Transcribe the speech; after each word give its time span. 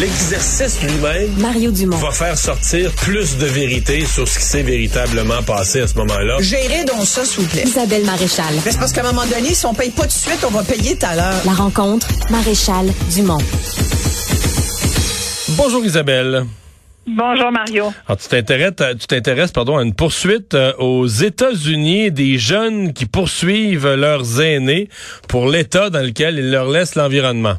L'exercice 0.00 0.80
lui-même 0.80 1.28
Mario 1.38 1.72
Dumont. 1.72 1.96
va 1.96 2.12
faire 2.12 2.38
sortir 2.38 2.92
plus 2.92 3.36
de 3.36 3.46
vérité 3.46 4.06
sur 4.06 4.28
ce 4.28 4.38
qui 4.38 4.44
s'est 4.44 4.62
véritablement 4.62 5.42
passé 5.42 5.80
à 5.80 5.88
ce 5.88 5.96
moment-là. 5.96 6.36
Gérez 6.38 6.84
donc 6.84 7.04
ça, 7.04 7.24
s'il 7.24 7.42
vous 7.42 7.48
plaît. 7.48 7.64
Isabelle 7.66 8.04
Maréchal. 8.04 8.46
Mais 8.64 8.70
c'est 8.70 8.78
parce 8.78 8.92
qu'à 8.92 9.00
un 9.00 9.12
moment 9.12 9.26
donné, 9.26 9.54
si 9.54 9.66
on 9.66 9.74
paye 9.74 9.90
pas 9.90 10.02
tout 10.02 10.08
de 10.08 10.12
suite, 10.12 10.44
on 10.46 10.50
va 10.50 10.62
payer 10.62 10.96
tout 10.96 11.04
à 11.04 11.16
l'heure. 11.16 11.42
La 11.44 11.52
rencontre, 11.52 12.06
Maréchal 12.30 12.86
Dumont. 13.12 13.38
Bonjour 15.56 15.84
Isabelle. 15.84 16.44
Bonjour 17.04 17.50
Mario. 17.50 17.92
Alors, 18.06 18.18
tu 18.18 18.28
t'intéresses, 18.28 18.74
tu 19.00 19.06
t'intéresses 19.08 19.50
pardon, 19.50 19.78
à 19.78 19.82
une 19.82 19.94
poursuite 19.94 20.54
euh, 20.54 20.74
aux 20.78 21.06
États-Unis 21.06 22.12
des 22.12 22.38
jeunes 22.38 22.92
qui 22.92 23.06
poursuivent 23.06 23.94
leurs 23.94 24.40
aînés 24.40 24.88
pour 25.26 25.48
l'état 25.48 25.90
dans 25.90 26.06
lequel 26.06 26.38
ils 26.38 26.52
leur 26.52 26.68
laissent 26.68 26.94
l'environnement. 26.94 27.56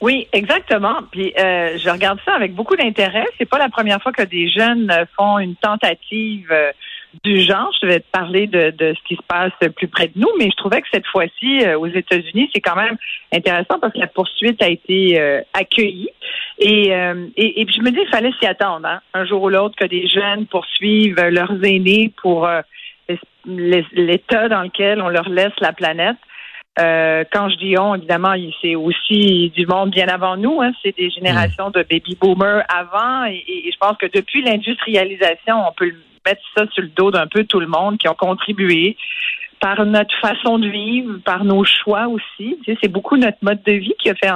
Oui, 0.00 0.28
exactement. 0.32 0.96
Puis 1.10 1.32
euh, 1.38 1.76
je 1.76 1.90
regarde 1.90 2.20
ça 2.24 2.34
avec 2.34 2.54
beaucoup 2.54 2.76
d'intérêt. 2.76 3.26
C'est 3.36 3.48
pas 3.48 3.58
la 3.58 3.68
première 3.68 4.00
fois 4.00 4.12
que 4.12 4.22
des 4.22 4.48
jeunes 4.48 4.90
euh, 4.92 5.04
font 5.16 5.40
une 5.40 5.56
tentative 5.56 6.46
euh, 6.52 6.70
du 7.24 7.40
genre. 7.40 7.70
Je 7.82 7.86
vais 7.88 7.98
te 7.98 8.10
parler 8.12 8.46
de, 8.46 8.70
de, 8.70 8.94
ce 8.94 9.08
qui 9.08 9.16
se 9.16 9.22
passe 9.26 9.52
plus 9.74 9.88
près 9.88 10.06
de 10.06 10.12
nous, 10.14 10.28
mais 10.38 10.50
je 10.50 10.56
trouvais 10.56 10.82
que 10.82 10.88
cette 10.92 11.06
fois-ci, 11.06 11.62
aux 11.76 11.86
États-Unis, 11.86 12.48
c'est 12.54 12.60
quand 12.60 12.76
même 12.76 12.96
intéressant 13.32 13.80
parce 13.80 13.92
que 13.92 13.98
la 13.98 14.06
poursuite 14.06 14.62
a 14.62 14.68
été 14.68 15.18
accueillie. 15.54 16.10
Et, 16.58 16.88
et, 16.88 17.60
et, 17.62 17.66
je 17.66 17.80
me 17.80 17.90
dis, 17.90 18.00
il 18.02 18.08
fallait 18.10 18.30
s'y 18.38 18.46
attendre, 18.46 18.86
hein, 18.86 19.00
un 19.14 19.24
jour 19.24 19.42
ou 19.42 19.48
l'autre, 19.48 19.74
que 19.74 19.86
des 19.86 20.06
jeunes 20.06 20.46
poursuivent 20.46 21.18
leurs 21.18 21.64
aînés 21.64 22.12
pour 22.20 22.46
l'état 23.46 24.48
dans 24.48 24.62
lequel 24.62 25.00
on 25.00 25.08
leur 25.08 25.30
laisse 25.30 25.58
la 25.60 25.72
planète. 25.72 26.18
Euh, 26.78 27.24
quand 27.32 27.48
je 27.48 27.56
dis 27.56 27.78
on, 27.78 27.94
évidemment, 27.96 28.34
c'est 28.62 28.74
aussi 28.74 29.50
du 29.54 29.66
monde 29.66 29.90
bien 29.90 30.06
avant 30.08 30.36
nous. 30.36 30.60
Hein. 30.60 30.72
C'est 30.82 30.96
des 30.96 31.10
générations 31.10 31.70
de 31.70 31.82
baby 31.82 32.16
boomers 32.20 32.62
avant. 32.68 33.24
Et, 33.24 33.70
je 33.70 33.76
pense 33.78 33.96
que 33.96 34.06
depuis 34.06 34.42
l'industrialisation, 34.42 35.66
on 35.68 35.72
peut 35.72 35.92
mettre 36.24 36.42
ça 36.56 36.66
sur 36.72 36.82
le 36.82 36.88
dos 36.88 37.10
d'un 37.10 37.26
peu 37.26 37.44
tout 37.44 37.60
le 37.60 37.66
monde 37.66 37.98
qui 37.98 38.08
ont 38.08 38.14
contribué 38.14 38.96
par 39.60 39.84
notre 39.86 40.14
façon 40.20 40.58
de 40.58 40.68
vivre, 40.68 41.18
par 41.24 41.44
nos 41.44 41.64
choix 41.64 42.06
aussi. 42.06 42.58
Tu 42.64 42.72
sais, 42.72 42.78
c'est 42.80 42.92
beaucoup 42.92 43.16
notre 43.16 43.38
mode 43.42 43.62
de 43.64 43.72
vie 43.72 43.94
qui 43.98 44.10
a 44.10 44.14
fait 44.14 44.30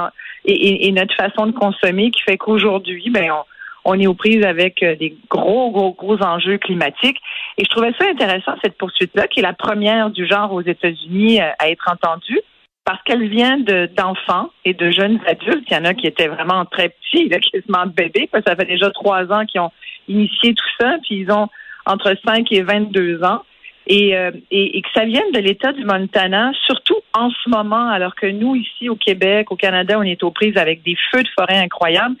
et, 0.45 0.87
et, 0.87 0.91
notre 0.91 1.15
façon 1.15 1.45
de 1.47 1.53
consommer 1.53 2.11
qui 2.11 2.21
fait 2.21 2.37
qu'aujourd'hui, 2.37 3.09
ben 3.09 3.31
on, 3.31 3.43
on 3.85 3.99
est 3.99 4.07
aux 4.07 4.13
prises 4.13 4.45
avec 4.45 4.81
euh, 4.83 4.95
des 4.95 5.15
gros, 5.29 5.71
gros, 5.71 5.93
gros 5.93 6.21
enjeux 6.21 6.57
climatiques. 6.57 7.19
Et 7.57 7.63
je 7.63 7.69
trouvais 7.69 7.93
ça 7.99 8.07
intéressant, 8.09 8.53
cette 8.63 8.77
poursuite-là, 8.77 9.27
qui 9.27 9.39
est 9.39 9.43
la 9.43 9.53
première 9.53 10.09
du 10.09 10.25
genre 10.27 10.53
aux 10.53 10.61
États-Unis 10.61 11.41
euh, 11.41 11.49
à 11.59 11.69
être 11.69 11.89
entendue, 11.91 12.39
parce 12.85 13.01
qu'elle 13.03 13.27
vient 13.27 13.57
d'enfants 13.95 14.49
et 14.65 14.73
de 14.73 14.91
jeunes 14.91 15.19
adultes. 15.27 15.65
Il 15.69 15.73
y 15.73 15.77
en 15.77 15.85
a 15.85 15.93
qui 15.93 16.07
étaient 16.07 16.27
vraiment 16.27 16.65
très 16.65 16.89
petits, 16.89 17.29
là, 17.29 17.39
quasiment 17.39 17.85
bébés, 17.85 18.29
ça 18.45 18.55
fait 18.55 18.65
déjà 18.65 18.89
trois 18.91 19.31
ans 19.31 19.45
qu'ils 19.45 19.61
ont 19.61 19.71
initié 20.07 20.53
tout 20.53 20.69
ça, 20.79 20.97
puis 21.03 21.19
ils 21.21 21.31
ont 21.31 21.47
entre 21.85 22.15
5 22.25 22.51
et 22.51 22.61
22 22.61 23.23
ans. 23.23 23.41
Et, 23.85 24.15
euh, 24.15 24.31
et, 24.49 24.77
et, 24.77 24.81
que 24.81 24.87
ça 24.95 25.03
vienne 25.03 25.31
de 25.33 25.39
l'État 25.39 25.73
du 25.73 25.83
Montana, 25.83 26.51
surtout 26.65 26.99
en 27.13 27.29
ce 27.29 27.49
moment, 27.49 27.89
alors 27.89 28.15
que 28.15 28.27
nous, 28.27 28.55
ici 28.55 28.87
au 28.87 28.95
Québec, 28.95 29.51
au 29.51 29.57
Canada, 29.57 29.99
on 29.99 30.03
est 30.03 30.23
aux 30.23 30.31
prises 30.31 30.55
avec 30.55 30.83
des 30.83 30.95
feux 31.11 31.21
de 31.21 31.29
forêt 31.35 31.57
incroyables 31.57 32.15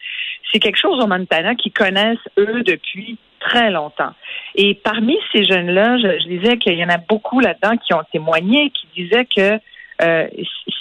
c'est 0.53 0.59
quelque 0.59 0.77
chose 0.77 1.03
au 1.03 1.07
Montana 1.07 1.55
qu'ils 1.55 1.73
connaissent, 1.73 2.19
eux, 2.37 2.63
depuis 2.63 3.17
très 3.39 3.71
longtemps. 3.71 4.13
Et 4.55 4.75
parmi 4.75 5.17
ces 5.31 5.43
jeunes-là, 5.43 5.97
je, 5.97 6.27
disais 6.27 6.57
qu'il 6.57 6.77
y 6.77 6.85
en 6.85 6.89
a 6.89 6.97
beaucoup 6.97 7.39
là-dedans 7.39 7.75
qui 7.77 7.93
ont 7.93 8.03
témoigné, 8.11 8.69
qui 8.69 8.87
disaient 9.03 9.25
que 9.25 9.59
euh, 10.01 10.27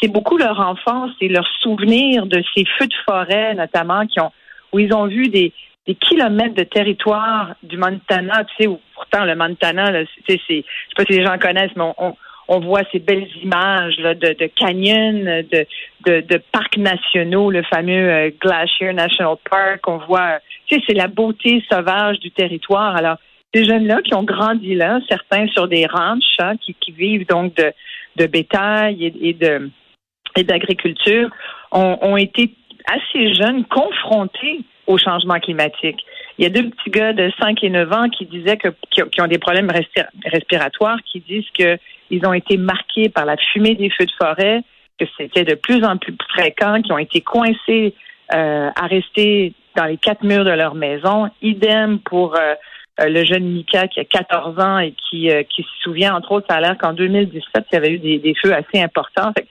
c'est 0.00 0.08
beaucoup 0.08 0.36
leur 0.36 0.60
enfance 0.60 1.10
et 1.20 1.28
leur 1.28 1.46
souvenir 1.60 2.26
de 2.26 2.42
ces 2.54 2.64
feux 2.78 2.86
de 2.86 2.94
forêt, 3.04 3.54
notamment, 3.54 4.06
qui 4.06 4.20
ont, 4.20 4.30
où 4.72 4.78
ils 4.78 4.92
ont 4.94 5.06
vu 5.06 5.28
des, 5.28 5.52
des 5.86 5.94
kilomètres 5.96 6.54
de 6.54 6.62
territoire 6.62 7.54
du 7.62 7.76
Montana, 7.76 8.44
tu 8.44 8.54
sais, 8.58 8.66
où 8.68 8.78
pourtant 8.94 9.24
le 9.24 9.34
Montana, 9.34 9.90
là, 9.90 10.04
c'est, 10.28 10.38
je 10.46 10.56
sais 10.56 10.64
pas 10.96 11.04
si 11.04 11.18
les 11.18 11.24
gens 11.24 11.38
connaissent, 11.38 11.74
mais 11.76 11.90
on, 11.98 12.60
voit 12.60 12.82
ces 12.92 12.98
belles 12.98 13.28
images 13.42 13.98
là, 13.98 14.14
de, 14.14 14.50
canyons, 14.54 15.42
de, 16.04 16.36
parcs 16.52 16.76
nationaux, 16.76 17.50
le 17.50 17.62
fameux 17.62 18.10
euh, 18.10 18.30
Glacier 18.40 18.92
National 18.92 19.36
Park. 19.50 19.88
On 19.88 19.98
voit, 19.98 20.38
tu 20.66 20.76
sais, 20.76 20.84
c'est 20.86 20.94
la 20.94 21.08
beauté 21.08 21.64
sauvage 21.70 22.18
du 22.20 22.30
territoire. 22.30 22.94
Alors, 22.94 23.16
ces 23.54 23.64
jeunes-là 23.64 24.02
qui 24.02 24.14
ont 24.14 24.22
grandi 24.22 24.74
là, 24.74 25.00
certains 25.08 25.48
sur 25.48 25.66
des 25.66 25.86
ranchs, 25.86 26.36
hein, 26.38 26.54
qui, 26.58 26.92
vivent 26.92 27.26
donc 27.26 27.54
de, 27.56 28.26
bétail 28.26 29.12
et, 29.20 29.32
de 29.32 29.70
et 30.36 30.44
d'agriculture, 30.44 31.30
ont 31.72 32.16
été 32.16 32.54
assez 32.86 33.34
jeunes 33.34 33.64
confrontés 33.64 34.64
au 34.86 34.98
changement 34.98 35.38
climatique. 35.38 36.04
Il 36.38 36.44
y 36.44 36.46
a 36.46 36.50
deux 36.50 36.68
petits 36.70 36.90
gars 36.90 37.12
de 37.12 37.30
5 37.40 37.62
et 37.62 37.70
9 37.70 37.92
ans 37.92 38.08
qui 38.08 38.26
disaient 38.26 38.56
que 38.56 38.68
qui 38.90 39.20
ont 39.20 39.26
des 39.26 39.38
problèmes 39.38 39.70
respiratoires, 40.24 40.98
qui 41.04 41.20
disent 41.20 41.48
que 41.56 41.78
ils 42.10 42.26
ont 42.26 42.32
été 42.32 42.56
marqués 42.56 43.08
par 43.08 43.24
la 43.24 43.36
fumée 43.36 43.74
des 43.74 43.90
feux 43.90 44.06
de 44.06 44.12
forêt, 44.12 44.62
que 44.98 45.06
c'était 45.16 45.44
de 45.44 45.54
plus 45.54 45.82
en 45.84 45.96
plus 45.96 46.14
fréquent, 46.28 46.82
qui 46.82 46.92
ont 46.92 46.98
été 46.98 47.20
coincés 47.20 47.94
euh, 48.34 48.70
à 48.76 48.86
rester 48.86 49.52
dans 49.76 49.84
les 49.84 49.96
quatre 49.96 50.22
murs 50.22 50.44
de 50.44 50.50
leur 50.50 50.74
maison. 50.74 51.28
Idem 51.40 51.98
pour 51.98 52.34
euh, 52.36 52.54
euh, 53.00 53.08
le 53.08 53.24
jeune 53.24 53.44
Mika 53.44 53.88
qui 53.88 54.00
a 54.00 54.04
14 54.04 54.58
ans 54.58 54.78
et 54.78 54.92
qui, 54.92 55.30
qui 55.50 55.62
se 55.62 55.82
souvient, 55.82 56.14
entre 56.14 56.32
autres, 56.32 56.46
ça 56.48 56.56
a 56.56 56.60
l'air 56.60 56.76
qu'en 56.78 56.92
2017, 56.92 57.42
il 57.70 57.74
y 57.74 57.76
avait 57.76 57.92
eu 57.92 57.98
des, 57.98 58.34
feux 58.40 58.54
assez 58.54 58.82
importants. 58.82 59.32
Fait, 59.36 59.44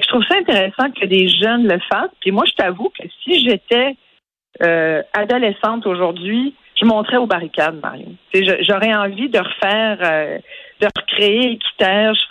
que 0.00 0.04
je 0.04 0.08
trouve 0.08 0.24
ça 0.24 0.36
intéressant 0.36 0.90
que 0.90 1.06
des 1.06 1.28
jeunes 1.28 1.66
le 1.66 1.78
fassent. 1.90 2.10
Puis 2.20 2.30
moi, 2.30 2.44
je 2.46 2.52
t'avoue 2.52 2.90
que 2.90 3.08
si 3.24 3.44
j'étais 3.44 3.96
adolescente 4.60 5.86
aujourd'hui, 5.86 6.54
je 6.80 6.84
monterais 6.84 7.16
aux 7.16 7.26
barricades, 7.26 7.80
Mario. 7.82 8.06
J'aurais 8.34 8.94
envie 8.94 9.28
de 9.28 9.38
refaire 9.38 10.40
de 10.80 10.86
recréer 10.96 11.50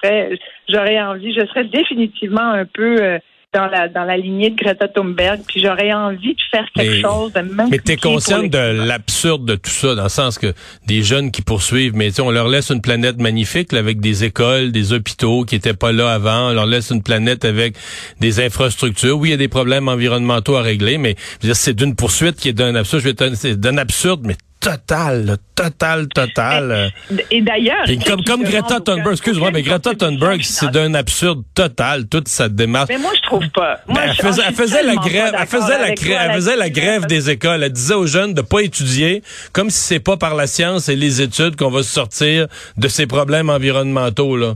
ferais, 0.02 0.40
j'aurais 0.70 1.00
envie, 1.02 1.34
je 1.34 1.46
serais 1.48 1.66
définitivement 1.66 2.52
un 2.52 2.66
peu 2.66 3.02
euh, 3.02 3.20
dans 3.58 3.68
la 3.68 3.88
dans 3.88 4.04
la 4.04 4.18
lignée 4.18 4.52
de 4.52 4.56
Greta 4.56 4.88
Thunberg, 4.88 5.42
puis 5.48 5.62
j'aurais 5.62 5.92
envie 5.92 6.34
de 6.36 6.42
faire 6.52 6.68
quelque 6.76 7.02
chose 7.02 7.34
de 7.34 7.42
même. 7.42 7.70
Mais 7.72 7.80
t'es 7.80 7.98
consciente 7.98 8.50
de 8.50 8.86
l'absurde 8.86 9.46
de 9.46 9.56
tout 9.56 9.72
ça, 9.72 9.96
dans 9.96 10.04
le 10.04 10.10
sens 10.10 10.38
que 10.38 10.54
des 10.86 11.02
jeunes 11.02 11.32
qui 11.32 11.42
poursuivent, 11.42 11.96
mais 11.96 12.20
on 12.20 12.30
leur 12.32 12.48
laisse 12.48 12.70
une 12.70 12.82
planète 12.82 13.18
magnifique 13.20 13.74
avec 13.74 14.00
des 14.00 14.24
écoles, 14.24 14.72
des 14.72 14.94
hôpitaux 14.94 15.44
qui 15.44 15.56
étaient 15.56 15.74
pas 15.74 15.92
là 15.92 16.14
avant, 16.14 16.50
on 16.50 16.54
leur 16.54 16.66
laisse 16.68 16.92
une 16.92 17.04
planète 17.04 17.46
avec 17.46 17.76
des 18.20 18.40
infrastructures. 18.40 19.18
Oui, 19.18 19.30
il 19.30 19.32
y 19.32 19.36
a 19.36 19.38
des 19.38 19.48
problèmes 19.48 19.88
environnementaux 19.88 20.56
à 20.56 20.62
régler, 20.62 20.98
mais 20.98 21.16
c'est 21.54 21.76
d'une 21.76 21.96
poursuite 21.96 22.36
qui 22.36 22.50
est 22.50 22.54
d'un 22.54 22.76
absurde, 22.76 23.04
je 23.04 23.10
vais 23.10 23.36
c'est 23.36 23.60
d'un 23.60 23.78
absurde, 23.78 24.22
mais 24.26 24.36
total, 24.60 25.38
total, 25.56 26.08
total. 26.08 26.92
Et, 27.32 27.42
d'ailleurs, 27.42 27.86
comme, 28.06 28.24
comme 28.24 28.44
Greta 28.44 28.80
Thunberg, 28.80 29.14
excuse-moi, 29.14 29.52
mais 29.52 29.62
Greta 29.62 29.94
Thunberg, 29.96 30.42
c'est 30.44 30.72
d'un 30.72 30.94
absurde 30.94 31.44
total 31.54 32.08
toute 32.08 32.28
sa 32.28 32.50
démarche. 32.50 32.90
Mais 32.90 32.98
moi, 32.98 33.12
je 33.16 33.22
trouve 33.22 33.48
pas. 33.50 33.80
Ben, 33.88 34.02
elle 34.06 34.54
faisait, 34.54 34.84
la 34.84 34.96
grève, 34.96 35.36
elle 35.40 35.48
faisait 35.48 35.80
la, 35.80 35.92
grève, 35.92 36.22
elle 36.24 36.34
faisait 36.34 36.56
la 36.56 36.70
grève 36.70 37.06
des 37.06 37.30
écoles. 37.30 37.64
Elle 37.64 37.72
disait 37.72 37.94
aux 37.94 38.08
jeunes 38.08 38.34
de 38.34 38.42
pas 38.42 38.62
étudier, 38.62 39.24
comme 39.54 39.70
si 39.70 39.80
c'est 39.80 40.00
pas 40.00 40.18
par 40.18 40.36
la 40.36 40.48
science 40.48 40.90
et 40.90 40.96
les 40.96 41.22
études 41.22 41.56
qu'on 41.56 41.72
va 41.72 41.84
se 41.84 41.94
sortir 41.94 42.48
de 42.78 42.88
ces 42.88 43.08
problèmes 43.08 43.50
environnementaux 43.50 44.36
là. 44.36 44.56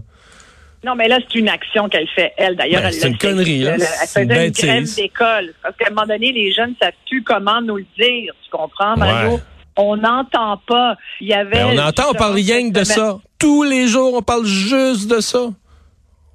Non, 0.83 0.95
mais 0.95 1.07
là, 1.07 1.19
c'est 1.19 1.38
une 1.38 1.50
action 1.50 1.88
qu'elle 1.89 2.07
fait, 2.07 2.33
elle. 2.38 2.56
D'ailleurs, 2.56 2.81
ben, 2.81 2.91
C'est 2.91 3.07
une 3.07 3.18
connerie, 3.18 3.59
là. 3.59 3.75
Elle, 3.75 4.07
faisait 4.07 4.47
une 4.47 4.51
grève 4.51 4.95
d'école. 4.95 5.53
Parce 5.62 5.75
qu'à 5.78 5.88
un 5.88 5.89
moment 5.91 6.07
donné, 6.07 6.31
les 6.31 6.51
jeunes 6.51 6.72
ne 6.72 6.75
savent 6.81 6.94
plus 7.07 7.23
comment 7.23 7.62
nous 7.62 7.78
le 7.78 7.85
dire. 8.00 8.33
Tu 8.44 8.50
comprends, 8.50 8.97
Mario? 8.97 9.39
On 9.78 9.98
n'entend 9.98 10.62
pas. 10.68 10.96
Il 11.20 11.28
y 11.28 11.34
avait. 11.34 11.52
Ben, 11.52 11.68
on 11.74 11.78
entend, 11.78 12.12
on 12.12 12.14
parle 12.14 12.34
rien 12.34 12.70
que 12.70 12.80
de 12.80 12.84
ça. 12.84 13.20
Tous 13.40 13.64
les 13.64 13.88
jours, 13.88 14.14
on 14.14 14.22
parle 14.22 14.46
juste 14.46 15.09
de 15.09 15.20
ça. 15.20 15.50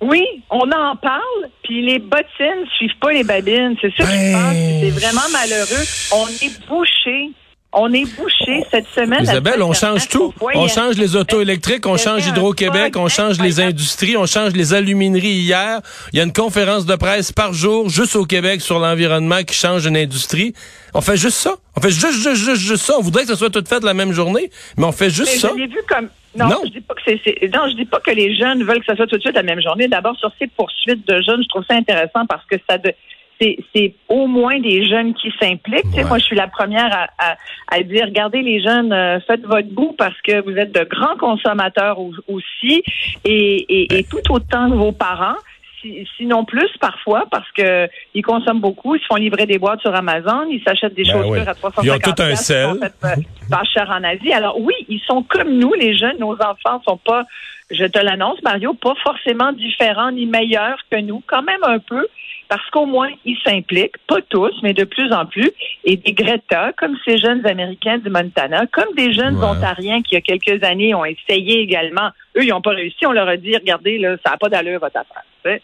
Oui, 0.03 0.23
on 0.51 0.71
en 0.71 0.97
parle, 0.97 1.49
puis 1.63 1.81
les 1.83 1.99
bottines 1.99 2.67
suivent 2.77 2.99
pas 3.01 3.13
les 3.13 3.25
babines. 3.25 3.77
C'est 3.81 3.93
ça 3.97 4.05
que 4.05 4.11
je 4.11 4.33
pense. 4.33 4.53
Ben, 4.53 4.81
c'est 4.81 4.91
vraiment 4.91 5.29
malheureux. 5.33 5.85
On 6.13 6.27
est 6.29 6.69
bouché. 6.69 7.31
On 7.73 7.93
est 7.93 8.05
bouché 8.17 8.65
cette 8.71 8.87
semaine. 8.89 9.23
Isabelle, 9.23 9.63
on 9.63 9.73
change 9.73 10.09
tout. 10.09 10.33
On 10.55 10.67
change 10.69 10.97
les 10.97 11.15
autos 11.15 11.41
électriques, 11.43 11.87
on 11.87 11.97
change 11.97 12.27
Hydro-Québec, 12.27 12.97
on 12.97 13.09
change 13.09 13.39
les 13.41 13.61
industries, 13.61 14.17
on 14.17 14.27
change 14.27 14.53
les 14.53 14.73
alumineries 14.73 15.29
hier. 15.29 15.81
Il 16.13 16.17
y 16.17 16.21
a 16.21 16.25
une 16.25 16.33
conférence 16.33 16.87
de 16.87 16.97
presse 16.97 17.33
par 17.33 17.53
jour, 17.53 17.89
juste 17.89 18.17
au 18.17 18.25
Québec, 18.25 18.61
sur 18.61 18.79
l'environnement 18.79 19.43
qui 19.43 19.55
change 19.55 19.85
une 19.85 19.97
industrie. 19.97 20.55
On 20.95 21.01
fait 21.01 21.17
juste 21.17 21.37
ça. 21.37 21.55
On 21.77 21.81
fait 21.81 21.91
juste, 21.91 22.13
juste, 22.13 22.37
juste, 22.37 22.63
juste 22.63 22.85
ça. 22.85 22.95
On 22.99 23.03
voudrait 23.03 23.23
que 23.23 23.29
ce 23.29 23.37
soit 23.37 23.51
tout 23.51 23.65
fait 23.67 23.83
la 23.83 23.95
même 23.95 24.13
journée, 24.13 24.51
mais 24.79 24.85
on 24.85 24.93
fait 24.93 25.11
juste 25.11 25.39
ça. 25.39 25.51
Je 25.57 25.63
vu 25.63 25.83
comme 25.89 26.09
non, 26.39 26.61
je 26.65 26.71
dis 26.71 26.81
pas 26.81 26.95
que 26.95 27.01
c'est, 27.05 27.51
non, 27.55 27.69
je 27.69 27.77
dis 27.77 27.85
pas 27.85 28.01
que 28.01 28.11
les 28.11 28.37
jeunes 28.37 28.63
veulent 28.63 28.81
que 28.81 28.87
ça 28.87 28.97
soit 28.97 29.07
tout 29.07 29.17
de 29.17 29.23
suite 29.23 29.35
la 29.35 29.43
même 29.43 29.61
journée. 29.61 29.89
D'abord 29.89 30.17
sur 30.17 30.31
ces 30.39 30.47
poursuites 30.47 31.07
de 31.07 31.21
jeunes, 31.23 31.43
je 31.43 31.49
trouve 31.49 31.65
ça 31.69 31.75
intéressant 31.75 32.27
parce 32.29 32.45
que 32.47 32.57
ça 32.69 32.79
de, 32.79 32.93
c'est 33.41 33.95
au 34.09 34.27
moins 34.27 34.59
des 34.61 34.87
jeunes 34.89 35.15
qui 35.15 35.33
s'impliquent. 35.41 35.85
Moi, 36.09 36.19
je 36.19 36.25
suis 36.25 36.37
la 36.37 36.47
première 36.49 36.91
à, 37.19 37.37
à, 37.69 37.83
dire, 37.83 38.07
regardez 38.07 38.43
les 38.43 38.63
jeunes, 38.63 38.93
euh, 38.93 39.21
faites 39.27 39.45
votre 39.45 39.69
bout 39.69 39.95
parce 39.99 40.19
que 40.23 40.41
vous 40.43 40.57
êtes 40.57 40.73
de 40.73 40.85
grands 40.85 41.17
consommateurs 41.17 41.99
aussi 42.29 42.83
et, 43.25 43.57
et, 43.69 43.99
et 43.99 44.05
tout 44.05 44.21
autant 44.31 44.71
que 44.71 44.77
vos 44.77 44.93
parents 44.93 45.37
si- 45.83 46.09
sinon 46.17 46.45
plus 46.47 46.71
parfois, 46.81 47.25
parce 47.31 47.51
que 47.53 47.87
ils 48.15 48.23
consomment 48.23 48.61
beaucoup, 48.61 48.95
ils 48.97 49.01
se 49.01 49.07
font 49.07 49.17
livrer 49.17 49.45
des 49.45 49.59
boîtes 49.59 49.81
sur 49.83 49.95
Amazon, 49.95 50.47
ils 50.51 50.63
s'achètent 50.67 50.95
des 50.95 51.05
Ben 51.05 51.13
chaussures 51.13 51.31
oui. 51.33 51.39
à 51.41 51.53
Ils 51.53 51.55
350 51.55 52.09
ont 52.09 52.13
tout 52.13 52.23
un 52.23 52.35
sel. 52.37 52.71
euh, 52.83 53.09
pas 53.51 53.65
cher 53.65 53.91
en 53.91 54.03
Asie. 54.03 54.33
Alors 54.33 54.59
oui, 54.59 54.73
ils 54.89 55.01
sont 55.07 55.23
comme 55.23 55.59
nous, 55.59 55.75
les 55.75 55.95
jeunes. 55.97 56.17
Nos 56.19 56.33
enfants 56.35 56.81
sont 56.89 56.97
pas, 56.97 57.25
je 57.71 57.85
te 57.85 57.99
l'annonce, 57.99 58.43
Mario, 58.43 58.73
pas 58.73 58.95
forcément 59.03 59.53
différents 59.53 60.13
ni 60.13 60.25
meilleurs 60.25 60.79
que 60.91 60.99
nous, 61.01 61.23
quand 61.27 61.43
même 61.43 61.63
un 61.65 61.79
peu, 61.79 62.07
parce 62.49 62.69
qu'au 62.71 62.87
moins 62.87 63.11
ils 63.25 63.39
s'impliquent, 63.45 63.99
pas 64.07 64.21
tous, 64.29 64.53
mais 64.63 64.73
de 64.73 64.85
plus 64.85 65.13
en 65.13 65.27
plus. 65.27 65.51
Et 65.85 65.97
des 65.97 66.13
Greta, 66.13 66.73
comme 66.77 66.97
ces 67.05 67.19
jeunes 67.19 67.47
Américains 67.47 67.99
du 67.99 68.11
Montana, 68.11 68.67
comme 68.73 68.95
des 68.97 69.13
jeunes 69.13 69.37
Ouais. 69.37 69.45
Ontariens 69.45 70.03
qui, 70.03 70.15
il 70.15 70.15
y 70.15 70.17
a 70.17 70.21
quelques 70.21 70.65
années, 70.65 70.95
ont 70.95 71.05
essayé 71.05 71.61
également. 71.61 72.11
Eux, 72.37 72.45
ils 72.45 72.49
n'ont 72.49 72.61
pas 72.61 72.71
réussi. 72.71 73.07
On 73.07 73.13
leur 73.13 73.29
a 73.29 73.37
dit, 73.37 73.55
regardez, 73.55 73.99
là, 73.99 74.17
ça 74.25 74.33
n'a 74.33 74.37
pas 74.37 74.49
d'allure, 74.49 74.81
votre 74.81 74.97
affaire. 74.97 75.61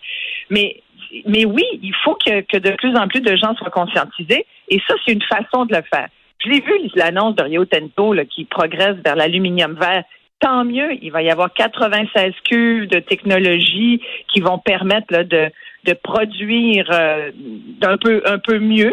Mais, 0.51 0.83
mais 1.27 1.45
oui, 1.45 1.65
il 1.83 1.95
faut 2.05 2.15
que, 2.15 2.41
que 2.43 2.59
de 2.59 2.71
plus 2.73 2.97
en 2.97 3.09
plus 3.09 3.21
de 3.21 3.37
gens 3.37 3.55
soient 3.57 3.71
conscientisés. 3.71 4.47
Et 4.69 4.81
ça, 4.87 4.95
c'est 5.05 5.13
une 5.13 5.23
façon 5.23 5.65
de 5.65 5.75
le 5.75 5.83
faire. 5.93 6.09
Je 6.45 6.51
l'ai 6.51 6.61
vu, 6.61 6.73
l'annonce 6.95 7.37
de 7.37 7.43
Rio 7.45 7.65
Tinto 7.65 8.13
là, 8.13 8.25
qui 8.25 8.45
progresse 8.45 8.97
vers 9.05 9.17
l'aluminium 9.17 9.75
vert. 9.75 10.05
Tant 10.43 10.65
mieux, 10.65 10.99
il 11.01 11.13
va 11.13 11.23
y 11.23 11.31
avoir 11.31 11.53
96 11.55 12.33
cuves 12.45 12.89
de 12.89 12.99
technologie 12.99 14.03
qui 14.33 14.41
vont 14.41 14.59
permettre 14.59 15.07
là, 15.11 15.23
de, 15.23 15.51
de 15.85 15.93
produire 15.95 16.87
euh, 16.93 17.31
d'un 17.81 17.97
peu 17.97 18.23
un 18.27 18.39
peu 18.39 18.59
mieux. 18.59 18.93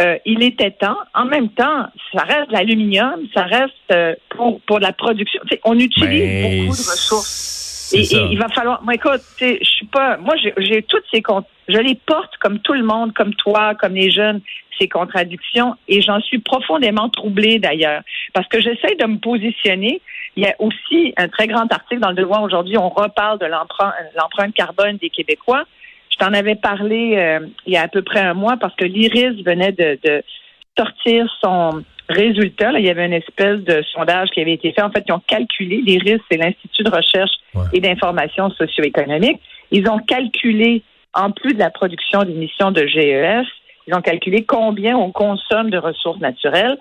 Euh, 0.00 0.18
il 0.26 0.42
était 0.42 0.70
temps. 0.70 0.98
En 1.14 1.24
même 1.24 1.48
temps, 1.48 1.86
ça 2.12 2.22
reste 2.24 2.52
l'aluminium, 2.52 3.20
ça 3.34 3.44
reste 3.44 3.72
euh, 3.90 4.14
pour 4.36 4.60
pour 4.66 4.80
la 4.80 4.92
production. 4.92 5.40
On 5.64 5.78
utilise 5.78 6.42
beaucoup 6.42 6.76
de 6.76 6.90
ressources. 6.90 7.71
Et, 7.94 8.04
et 8.16 8.32
il 8.32 8.38
va 8.38 8.48
falloir. 8.48 8.82
Moi, 8.82 8.94
écoute, 8.94 9.20
je 9.40 9.56
suis 9.62 9.86
pas. 9.86 10.16
Moi, 10.18 10.34
j'ai- 10.56 10.82
toutes 10.82 11.04
ces 11.12 11.22
comptes. 11.22 11.46
Je 11.68 11.78
les 11.78 11.94
porte 11.94 12.36
comme 12.38 12.58
tout 12.60 12.72
le 12.74 12.82
monde, 12.82 13.12
comme 13.14 13.34
toi, 13.34 13.74
comme 13.74 13.94
les 13.94 14.10
jeunes, 14.10 14.40
ces 14.78 14.88
contradictions, 14.88 15.76
et 15.88 16.00
j'en 16.00 16.20
suis 16.20 16.38
profondément 16.38 17.08
troublée 17.08 17.58
d'ailleurs, 17.58 18.02
parce 18.32 18.48
que 18.48 18.60
j'essaie 18.60 18.96
de 18.96 19.06
me 19.06 19.18
positionner. 19.18 20.00
Il 20.36 20.42
y 20.42 20.46
a 20.46 20.54
aussi 20.58 21.12
un 21.16 21.28
très 21.28 21.46
grand 21.46 21.70
article 21.72 22.00
dans 22.00 22.08
le 22.08 22.14
Devoir 22.16 22.42
aujourd'hui. 22.42 22.78
On 22.78 22.88
reparle 22.88 23.38
de 23.38 23.46
l'empreinte 23.46 24.54
carbone 24.54 24.96
des 24.96 25.10
Québécois. 25.10 25.64
Je 26.10 26.16
t'en 26.16 26.32
avais 26.32 26.56
parlé 26.56 27.14
euh, 27.16 27.46
il 27.66 27.72
y 27.72 27.76
a 27.76 27.82
à 27.82 27.88
peu 27.88 28.02
près 28.02 28.20
un 28.20 28.34
mois 28.34 28.56
parce 28.58 28.74
que 28.74 28.84
l'IRIS 28.84 29.42
venait 29.44 29.72
de, 29.72 29.98
de 30.04 30.22
sortir 30.76 31.26
son 31.42 31.82
résultat. 32.08 32.72
Là, 32.72 32.78
il 32.78 32.86
y 32.86 32.90
avait 32.90 33.06
une 33.06 33.12
espèce 33.12 33.60
de 33.60 33.82
sondage 33.94 34.30
qui 34.30 34.40
avait 34.40 34.54
été 34.54 34.72
fait. 34.72 34.82
En 34.82 34.90
fait, 34.90 35.04
ils 35.06 35.12
ont 35.12 35.22
calculé, 35.26 35.80
l'IRIS, 35.84 36.20
c'est 36.30 36.36
l'Institut 36.36 36.82
de 36.82 36.90
recherche 36.90 37.30
Ouais. 37.54 37.64
et 37.74 37.80
d'information 37.80 38.48
socio-économique. 38.50 39.38
Ils 39.70 39.86
ont 39.88 39.98
calculé, 39.98 40.82
en 41.12 41.30
plus 41.30 41.52
de 41.52 41.58
la 41.58 41.70
production 41.70 42.22
d'émissions 42.22 42.70
de 42.70 42.86
GES, 42.86 43.46
ils 43.86 43.94
ont 43.94 44.00
calculé 44.00 44.44
combien 44.44 44.96
on 44.96 45.10
consomme 45.12 45.68
de 45.68 45.76
ressources 45.76 46.20
naturelles. 46.20 46.78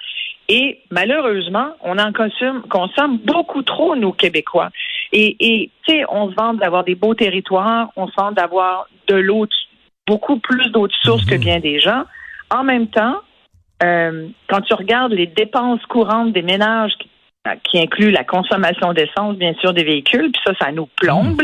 Et 0.47 0.79
malheureusement, 0.91 1.71
on 1.81 1.97
en 1.97 2.13
consomme, 2.13 2.61
consomme 2.69 3.17
beaucoup 3.17 3.63
trop, 3.63 3.95
nos 3.95 4.13
Québécois. 4.13 4.69
Et, 5.11 5.35
et 5.39 5.71
tu 5.85 5.93
sais, 5.93 6.03
on 6.09 6.29
se 6.29 6.35
vante 6.35 6.57
d'avoir 6.57 6.83
des 6.83 6.95
beaux 6.95 7.15
territoires, 7.15 7.89
on 7.95 8.07
se 8.07 8.13
vante 8.17 8.35
d'avoir 8.35 8.87
de 9.07 9.15
l'eau, 9.15 9.47
beaucoup 10.07 10.37
plus 10.39 10.69
d'autres 10.71 10.95
sources 11.03 11.25
que 11.25 11.35
bien 11.35 11.59
des 11.59 11.79
gens. 11.79 12.03
En 12.49 12.63
même 12.63 12.87
temps, 12.87 13.17
euh, 13.83 14.27
quand 14.47 14.61
tu 14.61 14.73
regardes 14.73 15.13
les 15.13 15.27
dépenses 15.27 15.83
courantes 15.87 16.33
des 16.33 16.41
ménages, 16.41 16.93
qui, 16.99 17.09
qui 17.63 17.79
incluent 17.79 18.11
la 18.11 18.23
consommation 18.23 18.93
d'essence, 18.93 19.35
bien 19.37 19.53
sûr, 19.55 19.73
des 19.73 19.83
véhicules, 19.83 20.31
puis 20.31 20.41
ça, 20.45 20.53
ça 20.59 20.71
nous 20.71 20.87
plombe, 20.97 21.41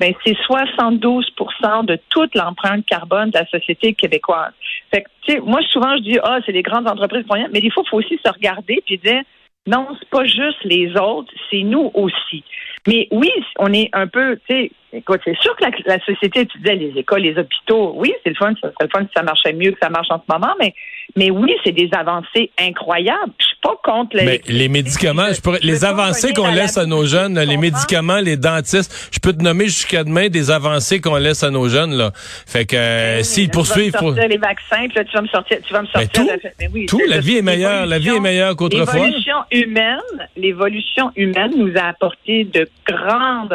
ben, 0.00 0.14
c'est 0.24 0.36
72% 0.48 1.84
de 1.84 1.98
toute 2.08 2.34
l'empreinte 2.34 2.84
carbone 2.86 3.30
de 3.30 3.38
la 3.38 3.46
société 3.46 3.94
québécoise. 3.94 4.52
Fait 4.92 5.04
que, 5.26 5.40
moi, 5.40 5.60
souvent, 5.70 5.96
je 5.96 6.02
dis, 6.02 6.18
ah, 6.22 6.38
c'est 6.44 6.52
les 6.52 6.62
grandes 6.62 6.88
entreprises 6.88 7.24
mais 7.52 7.60
des 7.60 7.70
fois, 7.70 7.84
il 7.86 7.88
faut 7.88 7.98
aussi 7.98 8.18
se 8.24 8.30
regarder 8.30 8.82
puis 8.84 8.98
dire, 8.98 9.22
non, 9.66 9.86
c'est 9.98 10.08
pas 10.08 10.24
juste 10.24 10.64
les 10.64 10.90
autres, 10.96 11.32
c'est 11.50 11.62
nous 11.62 11.90
aussi. 11.94 12.42
Mais 12.88 13.06
oui, 13.12 13.30
on 13.58 13.72
est 13.72 13.90
un 13.92 14.08
peu, 14.08 14.36
tu 14.48 14.54
sais, 14.54 14.70
écoute, 14.92 15.20
c'est 15.24 15.36
sûr 15.38 15.54
que 15.56 15.64
la, 15.64 15.70
la 15.96 16.04
société, 16.04 16.46
tu 16.46 16.58
disais, 16.58 16.74
les 16.74 16.92
écoles, 16.98 17.22
les 17.22 17.36
hôpitaux, 17.38 17.94
oui, 17.96 18.12
c'est 18.22 18.30
le 18.30 18.36
fun, 18.36 18.52
ça 18.60 18.68
serait 18.70 18.84
le 18.84 18.88
fun 18.88 19.02
si 19.04 19.10
ça 19.14 19.22
marchait 19.22 19.52
mieux 19.52 19.72
que 19.72 19.78
ça 19.82 19.88
marche 19.90 20.08
en 20.10 20.18
ce 20.26 20.32
moment, 20.32 20.52
mais, 20.60 20.74
mais 21.16 21.30
oui, 21.30 21.52
c'est 21.64 21.72
des 21.72 21.88
avancées 21.92 22.50
incroyables. 22.58 23.32
Je 23.38 23.44
suis 23.46 23.56
pas 23.62 23.76
contre 23.84 24.16
les, 24.16 24.24
Mais 24.24 24.40
les 24.48 24.68
médicaments, 24.68 25.32
je 25.32 25.40
pourrais, 25.40 25.58
je 25.62 25.66
les 25.66 25.84
avancées 25.84 26.32
qu'on 26.32 26.46
la 26.46 26.52
laisse 26.62 26.76
à 26.78 26.86
nos 26.86 27.04
jeunes, 27.06 27.34
là, 27.34 27.44
les 27.44 27.56
médicaments, 27.56 28.18
les 28.18 28.36
dentistes, 28.36 29.08
je 29.12 29.18
peux 29.20 29.32
te 29.32 29.42
nommer 29.42 29.64
jusqu'à 29.66 30.04
demain 30.04 30.28
des 30.28 30.50
avancées 30.50 31.00
qu'on 31.00 31.16
laisse 31.16 31.42
à 31.42 31.50
nos 31.50 31.68
jeunes 31.68 31.94
là. 31.96 32.10
Fait 32.14 32.64
que 32.66 32.76
euh, 32.76 33.22
s'ils 33.22 33.50
poursuivent, 33.50 33.86
Tu 33.86 33.90
vas 33.92 33.98
pour... 34.00 34.10
me 34.10 34.14
sortir 34.16 34.28
les 34.30 34.38
vaccins, 34.38 34.88
puis 34.88 34.96
là, 34.96 35.04
tu 35.04 35.12
vas 35.16 35.22
me 35.22 35.28
sortir, 35.28 35.58
tu 35.66 35.72
vas 35.72 35.82
me 35.82 35.86
Mais 35.94 36.02
sortir. 36.04 36.22
tout, 36.22 36.26
de- 36.28 36.50
mais 36.60 36.68
oui, 36.72 36.86
tout, 36.86 37.00
la 37.08 37.20
vie 37.20 37.36
est 37.38 37.42
meilleure, 37.42 37.86
la 37.86 37.98
vie 37.98 38.10
est 38.10 38.20
meilleure 38.20 38.56
qu'autrefois. 38.56 38.94
L'évolution 38.94 39.36
humaine, 39.50 40.28
l'évolution 40.36 41.10
humaine 41.16 41.52
nous 41.56 41.72
a 41.76 41.86
apporté 41.88 42.44
de 42.44 42.68
grandes, 42.86 43.54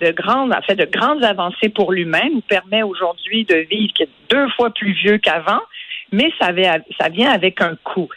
de 0.00 0.10
grandes, 0.12 0.52
en 0.52 0.60
fait, 0.62 0.74
de 0.76 0.84
grandes 0.84 1.24
avancées 1.24 1.68
pour 1.68 1.92
l'humain, 1.92 2.22
nous 2.32 2.40
permet 2.42 2.82
aujourd'hui 2.82 3.44
de 3.44 3.56
vivre 3.70 3.92
deux 4.30 4.48
fois 4.50 4.70
plus 4.70 4.92
vieux 4.92 5.18
qu'avant, 5.18 5.60
mais 6.12 6.30
ça, 6.38 6.46
avait- 6.46 6.68
ça 7.00 7.08
vient 7.08 7.30
avec 7.30 7.60
un 7.60 7.76
coût. 7.82 8.08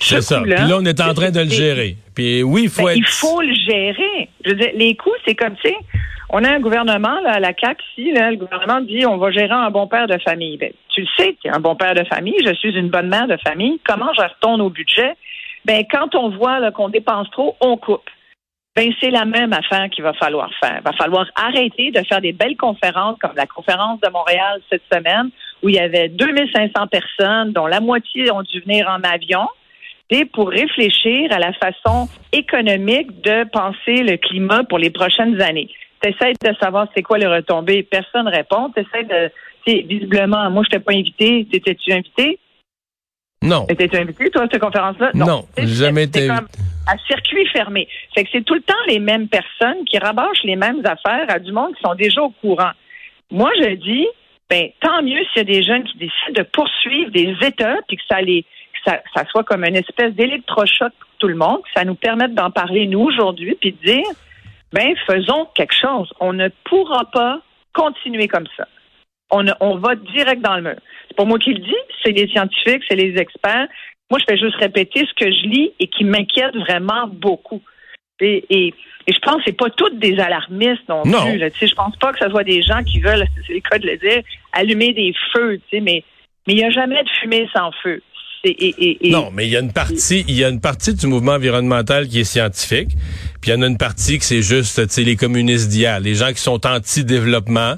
C'est 0.00 0.16
Ce 0.16 0.20
ça. 0.20 0.40
Puis 0.42 0.50
là, 0.52 0.76
on 0.78 0.84
est 0.84 1.00
en 1.00 1.12
train 1.12 1.30
de 1.30 1.40
le 1.40 1.48
gérer. 1.48 1.96
Puis 2.14 2.42
oui, 2.44 2.62
il 2.64 2.68
faut 2.70 2.84
ben, 2.84 2.90
être. 2.90 2.96
Il 2.98 3.06
faut 3.06 3.40
le 3.40 3.54
gérer. 3.54 4.28
Je 4.44 4.50
veux 4.50 4.56
dire, 4.56 4.70
les 4.74 4.94
coûts, 4.94 5.10
c'est 5.26 5.34
comme, 5.34 5.56
tu 5.56 5.68
sais, 5.70 5.76
on 6.30 6.44
a 6.44 6.50
un 6.50 6.60
gouvernement, 6.60 7.20
là, 7.22 7.32
à 7.32 7.40
la 7.40 7.52
CAQ, 7.58 7.82
ici, 7.96 8.12
là, 8.12 8.30
le 8.30 8.36
gouvernement 8.36 8.80
dit 8.80 9.04
on 9.06 9.16
va 9.16 9.30
gérer 9.32 9.50
un 9.50 9.70
bon 9.70 9.88
père 9.88 10.06
de 10.06 10.18
famille. 10.18 10.56
Ben, 10.56 10.70
tu 10.94 11.00
le 11.00 11.06
sais, 11.16 11.36
tu 11.42 11.48
es 11.48 11.50
un 11.50 11.58
bon 11.58 11.74
père 11.74 11.94
de 11.94 12.04
famille, 12.04 12.36
je 12.44 12.54
suis 12.54 12.70
une 12.76 12.90
bonne 12.90 13.08
mère 13.08 13.26
de 13.26 13.36
famille. 13.44 13.80
Comment 13.84 14.12
je 14.16 14.22
retourne 14.22 14.60
au 14.60 14.70
budget? 14.70 15.14
Ben, 15.64 15.84
quand 15.90 16.14
on 16.14 16.28
voit 16.30 16.70
qu'on 16.70 16.88
dépense 16.90 17.28
trop, 17.30 17.56
on 17.60 17.76
coupe. 17.76 18.08
Ben, 18.78 18.92
c'est 19.00 19.10
la 19.10 19.24
même 19.24 19.52
affaire 19.52 19.90
qu'il 19.90 20.04
va 20.04 20.12
falloir 20.12 20.48
faire. 20.60 20.76
Il 20.78 20.84
va 20.84 20.92
falloir 20.92 21.26
arrêter 21.34 21.90
de 21.90 22.00
faire 22.04 22.20
des 22.20 22.30
belles 22.30 22.56
conférences 22.56 23.18
comme 23.20 23.34
la 23.34 23.46
conférence 23.46 24.00
de 24.00 24.08
Montréal 24.08 24.60
cette 24.70 24.84
semaine 24.92 25.30
où 25.64 25.68
il 25.68 25.74
y 25.74 25.80
avait 25.80 26.08
2500 26.08 26.86
personnes, 26.86 27.50
dont 27.52 27.66
la 27.66 27.80
moitié 27.80 28.30
ont 28.30 28.42
dû 28.42 28.60
venir 28.60 28.86
en 28.88 29.02
avion 29.02 29.48
et 30.10 30.26
pour 30.26 30.50
réfléchir 30.50 31.32
à 31.32 31.40
la 31.40 31.52
façon 31.54 32.08
économique 32.30 33.20
de 33.20 33.42
penser 33.50 34.04
le 34.04 34.16
climat 34.16 34.62
pour 34.62 34.78
les 34.78 34.90
prochaines 34.90 35.42
années. 35.42 35.68
Tu 36.00 36.10
essaies 36.10 36.34
de 36.40 36.54
savoir 36.60 36.86
c'est 36.94 37.02
quoi 37.02 37.18
les 37.18 37.26
retombées, 37.26 37.82
personne 37.82 38.26
ne 38.26 38.30
répond. 38.30 38.70
Tu 38.76 38.82
essaies 38.82 39.02
de. 39.02 39.32
Visiblement, 39.88 40.48
moi, 40.52 40.62
je 40.64 40.76
t'ai 40.76 40.78
pas 40.78 40.92
invité. 40.92 41.48
T'étais-tu 41.50 41.92
invité? 41.92 42.38
Non. 43.42 43.66
Étais-tu 43.68 43.96
invité, 43.96 44.30
toi, 44.30 44.42
à 44.42 44.48
cette 44.50 44.60
conférence-là? 44.60 45.10
Non, 45.14 45.46
j'ai 45.56 45.66
jamais 45.66 46.04
été 46.04 46.26
comme 46.26 46.48
à 46.88 46.96
circuit 47.06 47.46
fermé. 47.52 47.86
Fait 48.14 48.24
que 48.24 48.30
c'est 48.32 48.44
tout 48.44 48.54
le 48.54 48.62
temps 48.62 48.74
les 48.88 48.98
mêmes 48.98 49.28
personnes 49.28 49.84
qui 49.84 49.98
rabâchent 49.98 50.42
les 50.44 50.56
mêmes 50.56 50.80
affaires 50.84 51.26
à 51.28 51.38
du 51.38 51.52
monde 51.52 51.74
qui 51.76 51.82
sont 51.82 51.94
déjà 51.94 52.22
au 52.22 52.30
courant. 52.30 52.72
Moi, 53.30 53.50
je 53.60 53.74
dis, 53.74 54.06
ben, 54.48 54.70
tant 54.80 55.02
mieux 55.02 55.22
s'il 55.26 55.36
y 55.36 55.40
a 55.40 55.44
des 55.44 55.62
jeunes 55.62 55.84
qui 55.84 55.98
décident 55.98 56.32
de 56.34 56.42
poursuivre 56.42 57.10
des 57.10 57.36
États 57.46 57.76
puis 57.86 57.98
que 57.98 58.02
ça 58.08 58.20
les, 58.22 58.42
que 58.42 58.90
ça, 58.90 59.02
ça 59.14 59.24
soit 59.26 59.44
comme 59.44 59.64
une 59.64 59.76
espèce 59.76 60.14
d'électrochoc 60.14 60.92
pour 60.98 61.10
tout 61.18 61.28
le 61.28 61.36
monde, 61.36 61.58
que 61.62 61.68
ça 61.76 61.84
nous 61.84 61.94
permette 61.94 62.34
d'en 62.34 62.50
parler 62.50 62.86
nous 62.86 63.00
aujourd'hui 63.00 63.56
puis 63.60 63.72
de 63.72 63.86
dire, 63.86 64.06
ben, 64.72 64.94
faisons 65.06 65.46
quelque 65.54 65.74
chose. 65.74 66.10
On 66.20 66.32
ne 66.32 66.48
pourra 66.64 67.04
pas 67.12 67.40
continuer 67.74 68.28
comme 68.28 68.46
ça. 68.56 68.66
On, 69.30 69.76
va 69.76 69.94
direct 69.94 70.42
dans 70.42 70.56
le 70.56 70.62
mur. 70.62 70.76
C'est 71.08 71.16
pas 71.16 71.24
moi 71.24 71.38
qui 71.38 71.52
le 71.52 71.60
dis, 71.60 71.74
c'est 72.02 72.12
les 72.12 72.28
scientifiques, 72.28 72.82
c'est 72.88 72.96
les 72.96 73.16
experts. 73.18 73.68
Moi, 74.10 74.18
je 74.20 74.24
fais 74.26 74.38
juste 74.38 74.56
répéter 74.56 75.00
ce 75.00 75.24
que 75.24 75.30
je 75.30 75.46
lis 75.46 75.72
et 75.80 75.86
qui 75.88 76.04
m'inquiète 76.04 76.56
vraiment 76.56 77.06
beaucoup. 77.08 77.60
Et, 78.20 78.44
et, 78.48 78.74
et 79.06 79.12
je 79.12 79.18
pense 79.20 79.36
que 79.36 79.42
c'est 79.46 79.56
pas 79.56 79.70
toutes 79.70 79.98
des 79.98 80.18
alarmistes 80.18 80.88
non, 80.88 81.02
Non. 81.04 81.26
plus. 81.26 81.38
Là. 81.38 81.48
Je 81.60 81.74
pense 81.74 81.96
pas 81.96 82.12
que 82.12 82.18
ce 82.18 82.30
soit 82.30 82.44
des 82.44 82.62
gens 82.62 82.82
qui 82.82 83.00
veulent, 83.00 83.26
c'est 83.46 83.54
le 83.54 83.60
cas 83.60 83.78
de 83.78 83.86
le 83.86 83.96
dire, 83.98 84.22
allumer 84.52 84.92
des 84.94 85.14
feux. 85.32 85.60
Mais 85.72 86.04
mais 86.48 86.54
il 86.54 86.56
n'y 86.56 86.64
a 86.64 86.70
jamais 86.70 87.02
de 87.02 87.08
fumée 87.20 87.46
sans 87.54 87.70
feu. 87.82 88.00
Et, 88.42 88.98
Non, 89.10 89.30
mais 89.32 89.46
il 89.46 89.50
y 89.50 89.56
a 89.56 89.60
une 89.60 89.72
partie, 89.72 90.24
il 90.28 90.34
y 90.34 90.44
a 90.44 90.48
une 90.48 90.60
partie 90.60 90.94
du 90.94 91.06
mouvement 91.06 91.32
environnemental 91.32 92.08
qui 92.08 92.20
est 92.20 92.24
scientifique, 92.24 92.90
puis 93.42 93.50
il 93.50 93.54
y 93.54 93.58
en 93.58 93.62
a 93.62 93.66
une 93.66 93.76
partie 93.76 94.18
que 94.18 94.24
c'est 94.24 94.42
juste, 94.42 94.80
tu 94.80 94.88
sais, 94.88 95.02
les 95.02 95.16
communistes 95.16 95.68
d'hier, 95.68 96.00
les 96.00 96.14
gens 96.14 96.28
qui 96.28 96.38
sont 96.38 96.64
anti-développement, 96.64 97.74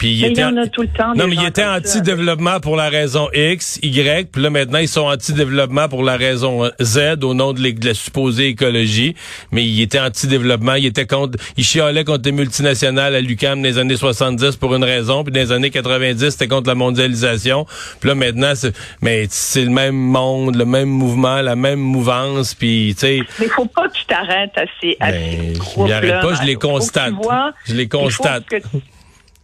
puis 0.00 0.08
Mais 0.08 0.14
il 0.14 0.20
y 0.20 0.24
étaient 0.32 0.44
en 0.44 0.56
a 0.56 0.66
tout 0.66 0.80
le 0.80 0.88
temps. 0.88 1.14
Non, 1.14 1.28
mais 1.28 1.36
comme 1.36 1.44
ça. 1.54 1.76
anti-développement 1.76 2.58
pour 2.58 2.74
la 2.74 2.88
raison 2.88 3.28
X, 3.34 3.78
Y, 3.82 4.32
puis 4.32 4.42
là 4.42 4.48
maintenant 4.48 4.78
ils 4.78 4.88
sont 4.88 5.02
anti-développement 5.02 5.90
pour 5.90 6.02
la 6.02 6.16
raison 6.16 6.70
Z 6.80 7.18
au 7.22 7.34
nom 7.34 7.52
de, 7.52 7.60
la 7.84 7.92
supposée 7.92 8.46
écologie, 8.46 9.14
mais 9.52 9.62
ils 9.62 9.82
étaient 9.82 10.00
anti-développement, 10.00 10.72
ils 10.76 10.86
étaient 10.86 11.06
contre, 11.06 11.38
ils 11.58 11.64
chialaient 11.64 12.04
contre 12.04 12.22
les 12.24 12.32
multinationales 12.32 13.14
à 13.14 13.20
l'UQAM 13.20 13.60
dans 13.60 13.68
les 13.68 13.76
années 13.76 13.98
70 13.98 14.56
pour 14.56 14.74
une 14.74 14.84
raison, 14.84 15.22
puis 15.22 15.32
dans 15.34 15.40
les 15.40 15.52
années 15.52 15.68
90 15.68 16.30
c'était 16.30 16.48
contre 16.48 16.68
la 16.68 16.74
mondialisation, 16.74 17.66
puis 18.00 18.08
là 18.08 18.14
maintenant 18.14 18.52
c'est, 18.54 18.74
mais 19.02 19.26
c'est 19.28 19.64
le 19.64 19.70
même 19.70 19.94
monde, 19.96 20.56
le 20.56 20.64
même 20.64 20.88
mouvement, 20.88 21.42
la 21.42 21.56
même 21.56 21.78
mouvance, 21.78 22.54
puis 22.54 22.94
tu 22.94 23.00
sais, 23.00 23.20
Mais 23.38 23.46
il 23.46 23.50
faut 23.50 23.66
pas 23.66 23.86
que 23.86 23.92
tu 23.92 24.06
t'arrêtes 24.06 24.56
à 24.56 24.64
ces, 24.80 24.96
à 24.98 25.12
Ben, 25.12 25.54
ces 25.62 25.82
m'y 25.82 25.92
arrête 25.92 26.22
pas, 26.22 26.32
je 26.40 26.46
les 26.46 26.54
constate. 26.54 27.12
vois- 27.22 27.52
Je 27.66 27.74
les 27.74 27.82
il 27.82 27.88
constate. 27.90 28.44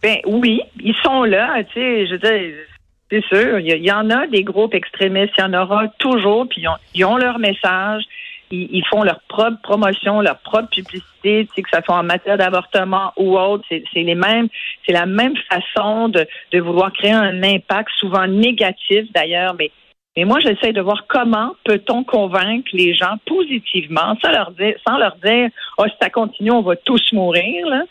Ben 0.01 0.17
oui, 0.25 0.61
ils 0.79 0.95
sont 1.03 1.23
là, 1.23 1.63
tu 1.63 1.73
sais, 1.73 2.07
je 2.07 2.11
veux 2.11 2.19
dire, 2.19 2.55
c'est 3.09 3.25
sûr, 3.25 3.59
il 3.59 3.85
y, 3.85 3.91
en 3.91 4.09
a 4.09 4.27
des 4.27 4.43
groupes 4.43 4.73
extrémistes, 4.73 5.33
il 5.37 5.41
y 5.41 5.43
en 5.43 5.53
aura 5.53 5.87
toujours, 5.99 6.47
puis 6.47 6.63
ils 6.93 7.05
ont, 7.05 7.13
ont 7.13 7.17
leur 7.17 7.39
message, 7.39 8.03
ils, 8.51 8.69
ils, 8.71 8.85
font 8.85 9.03
leur 9.03 9.21
propre 9.27 9.61
promotion, 9.63 10.21
leur 10.21 10.37
propre 10.39 10.69
publicité, 10.69 11.47
tu 11.47 11.55
sais, 11.55 11.61
que 11.61 11.69
ça 11.71 11.81
soit 11.81 11.95
en 11.95 12.03
matière 12.03 12.37
d'avortement 12.37 13.13
ou 13.17 13.37
autre, 13.37 13.63
c'est 13.69 13.83
les 13.95 14.15
mêmes, 14.15 14.49
c'est 14.85 14.93
la 14.93 15.05
même 15.05 15.35
façon 15.49 16.09
de, 16.09 16.27
de 16.51 16.59
vouloir 16.59 16.91
créer 16.91 17.13
un 17.13 17.41
impact, 17.43 17.89
souvent 17.97 18.27
négatif 18.27 19.11
d'ailleurs, 19.13 19.55
mais 19.57 19.71
mais 20.17 20.25
moi, 20.25 20.39
j'essaie 20.39 20.73
de 20.73 20.81
voir 20.81 21.05
comment 21.07 21.53
peut-on 21.63 22.03
convaincre 22.03 22.69
les 22.73 22.95
gens 22.95 23.17
positivement, 23.27 24.17
sans 24.19 24.31
leur 24.31 24.49
dire, 24.49 24.73
sans 24.85 24.97
leur 24.97 25.15
dire, 25.23 25.49
oh, 25.77 25.83
si 25.85 25.93
ça 26.01 26.09
continue, 26.09 26.49
on 26.49 26.63
va 26.63 26.75
tous 26.75 27.13
mourir. 27.13 27.67
Là. 27.67 27.83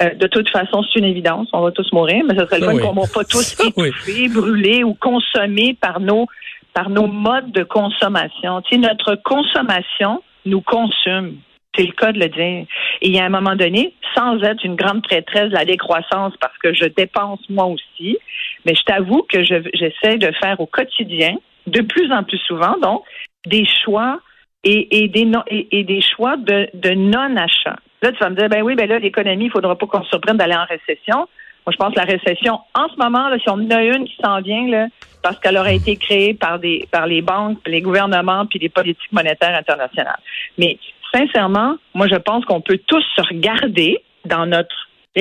Euh, 0.00 0.14
de 0.14 0.26
toute 0.28 0.48
façon, 0.50 0.82
c'est 0.84 1.00
une 1.00 1.06
évidence, 1.06 1.48
on 1.52 1.60
va 1.60 1.72
tous 1.72 1.92
mourir, 1.92 2.24
mais 2.26 2.34
ce 2.38 2.46
serait 2.46 2.60
le 2.60 2.66
fun 2.66 2.78
qu'on 2.78 2.94
ne 2.94 3.12
pas 3.12 3.24
tous 3.28 3.56
étouffés, 3.60 4.28
brûlés 4.28 4.84
ou 4.84 4.94
consommés 4.94 5.74
par 5.74 6.00
nos 6.00 6.26
par 6.74 6.90
nos 6.90 7.08
modes 7.08 7.50
de 7.50 7.64
consommation. 7.64 8.62
Tu 8.62 8.76
sais, 8.76 8.80
notre 8.80 9.16
consommation 9.16 10.22
nous 10.44 10.60
consume. 10.60 11.38
C'est 11.74 11.84
le 11.84 11.92
cas 11.92 12.12
de 12.12 12.20
le 12.20 12.28
dire. 12.28 12.66
Et 13.02 13.08
il 13.08 13.14
y 13.16 13.18
a 13.18 13.24
un 13.24 13.30
moment 13.30 13.56
donné, 13.56 13.94
sans 14.14 14.40
être 14.42 14.64
une 14.64 14.76
grande 14.76 15.02
prêtresse 15.02 15.50
de 15.50 15.54
la 15.54 15.64
décroissance, 15.64 16.34
parce 16.40 16.56
que 16.58 16.72
je 16.72 16.84
dépense 16.84 17.40
moi 17.48 17.66
aussi, 17.66 18.18
mais 18.64 18.74
je 18.74 18.82
t'avoue 18.82 19.24
que 19.28 19.42
j'essaie 19.42 20.18
de 20.18 20.30
faire 20.40 20.60
au 20.60 20.66
quotidien, 20.66 21.36
de 21.66 21.80
plus 21.80 22.12
en 22.12 22.22
plus 22.22 22.38
souvent, 22.38 22.76
donc, 22.80 23.02
des 23.46 23.64
choix 23.84 24.20
et, 24.64 25.02
et, 25.02 25.08
des, 25.08 25.24
non, 25.24 25.42
et, 25.48 25.84
des 25.84 26.00
choix 26.00 26.36
de, 26.36 26.68
de 26.74 26.90
non-achat. 26.90 27.78
Là, 28.02 28.12
tu 28.12 28.18
vas 28.18 28.30
me 28.30 28.36
dire, 28.36 28.48
ben 28.48 28.62
oui, 28.62 28.74
ben 28.74 28.88
là, 28.88 28.98
l'économie, 28.98 29.46
il 29.46 29.50
faudra 29.50 29.76
pas 29.76 29.86
qu'on 29.86 30.02
se 30.02 30.08
surprenne 30.10 30.36
d'aller 30.36 30.54
en 30.54 30.64
récession. 30.64 31.28
Moi, 31.66 31.72
je 31.72 31.76
pense 31.76 31.94
que 31.94 31.98
la 31.98 32.06
récession, 32.06 32.60
en 32.74 32.88
ce 32.88 32.96
moment, 32.96 33.28
là, 33.28 33.38
si 33.38 33.48
on 33.48 33.54
en 33.54 33.70
a 33.70 33.82
une 33.82 34.04
qui 34.06 34.16
s'en 34.22 34.40
vient, 34.40 34.68
là, 34.68 34.86
parce 35.22 35.38
qu'elle 35.40 35.58
aurait 35.58 35.76
été 35.76 35.96
créée 35.96 36.32
par 36.32 36.58
des 36.58 36.88
par 36.90 37.06
les 37.06 37.22
banques, 37.22 37.58
les 37.66 37.82
gouvernements, 37.82 38.46
puis 38.46 38.58
les 38.58 38.68
politiques 38.68 39.12
monétaires 39.12 39.56
internationales. 39.56 40.20
Mais 40.56 40.78
sincèrement, 41.12 41.76
moi, 41.94 42.06
je 42.08 42.16
pense 42.16 42.44
qu'on 42.44 42.60
peut 42.60 42.78
tous 42.86 43.04
se 43.16 43.22
regarder 43.22 44.02
dans 44.24 44.46
notre 44.46 44.74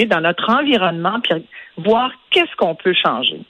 dans 0.05 0.22
notre 0.22 0.48
environnement, 0.50 1.19
puis 1.22 1.43
voir 1.77 2.12
qu'est-ce 2.29 2.55
qu'on 2.55 2.75
peut 2.75 2.93
changer. 2.93 3.41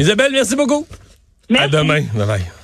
Isabelle, 0.00 0.32
merci 0.32 0.56
beaucoup. 0.56 0.84
Merci. 1.48 1.64
À 1.64 1.68
demain. 1.68 2.00
Bye 2.14 2.26
bye. 2.26 2.59